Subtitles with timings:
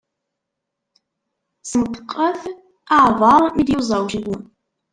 [1.69, 2.41] Sneṭqet
[2.95, 4.35] aɛbar mi d-yuẓa ucengu.